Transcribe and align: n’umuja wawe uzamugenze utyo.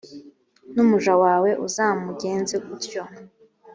n’umuja 0.73 1.13
wawe 1.23 1.49
uzamugenze 1.65 2.55
utyo. 2.75 3.03